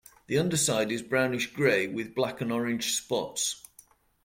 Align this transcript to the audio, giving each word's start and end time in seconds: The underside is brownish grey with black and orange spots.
The 0.25 0.39
underside 0.39 0.91
is 0.91 1.03
brownish 1.03 1.53
grey 1.53 1.85
with 1.85 2.15
black 2.15 2.41
and 2.41 2.51
orange 2.51 2.95
spots. 2.95 3.61